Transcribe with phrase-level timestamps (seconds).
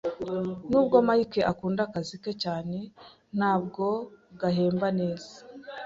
[0.69, 2.77] Nubwo Mike akunda akazi ke cyane,
[3.37, 3.85] ntabwo
[4.39, 5.31] gahemba neza.